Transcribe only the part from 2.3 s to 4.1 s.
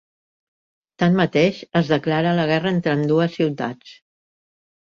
la guerra entre ambdues ciutats.